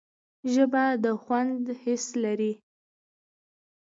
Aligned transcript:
ژبه 0.53 0.83
د 1.03 1.05
خوند 1.21 1.65
حس 1.81 2.05
لري 2.23 2.53